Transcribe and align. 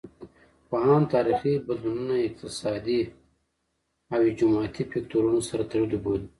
پوهان 0.69 1.03
تاریخي 1.13 1.53
بدلونونه 1.67 2.15
اقتصادي 2.27 3.01
او 4.13 4.21
جمعیتي 4.39 4.83
فکتورونو 4.91 5.39
سره 5.49 5.63
تړلي 5.71 5.97
بولي. 6.03 6.27